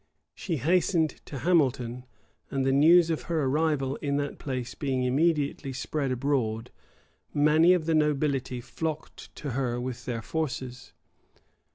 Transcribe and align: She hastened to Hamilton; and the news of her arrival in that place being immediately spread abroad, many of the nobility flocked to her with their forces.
She 0.33 0.57
hastened 0.57 1.21
to 1.27 1.37
Hamilton; 1.37 2.07
and 2.49 2.65
the 2.65 2.71
news 2.71 3.11
of 3.11 3.21
her 3.29 3.43
arrival 3.43 3.97
in 3.97 4.17
that 4.17 4.39
place 4.39 4.73
being 4.73 5.03
immediately 5.03 5.73
spread 5.73 6.11
abroad, 6.11 6.71
many 7.35 7.73
of 7.73 7.85
the 7.85 7.93
nobility 7.93 8.61
flocked 8.61 9.35
to 9.35 9.51
her 9.51 9.79
with 9.79 10.05
their 10.05 10.23
forces. 10.23 10.93